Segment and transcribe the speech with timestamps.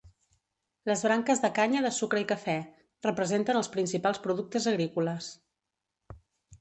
[0.91, 2.55] Les branques de canya de sucre i cafè:
[3.09, 5.33] Representen els principals productes agrícoles.